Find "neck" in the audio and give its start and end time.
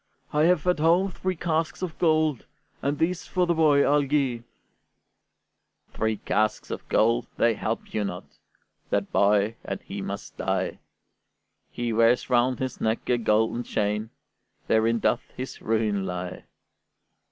12.81-13.07